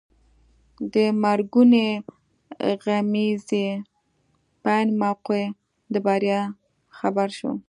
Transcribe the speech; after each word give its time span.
د 0.93 0.95
مرګونې 1.23 1.87
غمیزې 2.83 3.67
په 4.61 4.69
عین 4.77 4.89
موقع 5.03 5.41
د 5.93 5.95
بریا 6.05 6.41
خبر 6.99 7.29
شو. 7.37 7.51